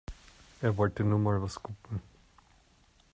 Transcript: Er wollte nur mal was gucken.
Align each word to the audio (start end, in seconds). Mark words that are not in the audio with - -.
Er 0.61 0.77
wollte 0.77 1.03
nur 1.03 1.19
mal 1.19 1.39
was 1.43 1.61
gucken. 1.61 2.01